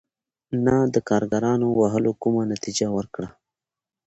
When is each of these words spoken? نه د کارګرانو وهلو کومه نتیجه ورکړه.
نه 0.65 0.75
د 0.93 0.95
کارګرانو 1.09 1.67
وهلو 1.79 2.11
کومه 2.21 2.41
نتیجه 2.53 2.87
ورکړه. 2.97 3.29